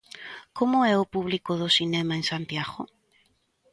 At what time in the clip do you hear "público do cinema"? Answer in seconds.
1.13-2.13